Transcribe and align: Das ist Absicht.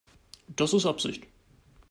Das 0.47 0.73
ist 0.73 0.87
Absicht. 0.87 1.27